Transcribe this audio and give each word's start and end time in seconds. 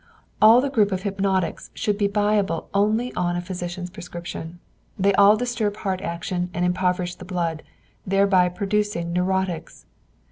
All 0.41 0.61
the 0.61 0.69
group 0.71 0.91
of 0.91 1.03
hypnotics 1.03 1.69
should 1.75 1.95
be 1.99 2.07
buyable 2.07 2.65
only 2.73 3.13
on 3.13 3.35
a 3.35 3.39
physician's 3.41 3.91
prescription. 3.91 4.57
They 4.97 5.13
all 5.13 5.37
disturb 5.37 5.77
heart 5.77 6.01
action 6.01 6.49
and 6.55 6.65
impoverish 6.65 7.13
the 7.13 7.23
blood, 7.25 7.61
thereby 8.03 8.49
producing 8.49 9.13
neurotics. 9.13 9.85